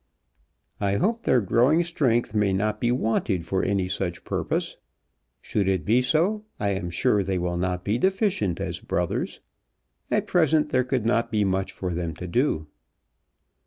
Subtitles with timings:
[0.79, 4.77] "I hope their growing strength may not be wanted for any such purpose.
[5.43, 9.41] Should it be so I am sure they will not be deficient as brothers.
[10.09, 12.65] At present there could not be much for them to do."